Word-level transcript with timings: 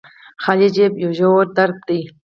خالي 0.43 0.67
جب 0.75 0.91
يو 1.03 1.11
ژور 1.19 1.45
درد 1.57 1.77
دې 1.87 1.99